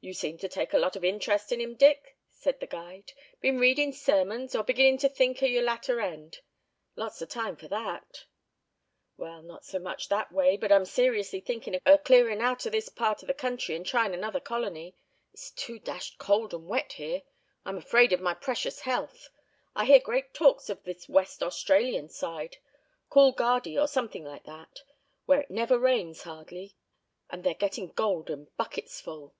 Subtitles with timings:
[0.00, 3.14] "You seem to take a lot of interest in him, Dick," said the guide.
[3.40, 6.40] "Been readin' sermons, or beginnin' to think o' your latter end?
[6.94, 8.26] Lots of time for that."
[9.16, 12.90] "Well, not so much that way, but I'm seriously thinkin' o' clearin' out o' this
[12.90, 14.94] part o' the country and tryin' another colony.
[15.32, 17.22] It's too dashed cold and wet here.
[17.64, 19.30] I'm afraid of my precious health.
[19.74, 25.78] I hear great talks of this West Australian side—Coolgardie, or something like that—where it never
[25.78, 26.76] rains, hardly,
[27.30, 29.34] and they're getting gold in buckets' full."